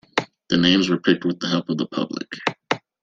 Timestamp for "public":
1.85-2.25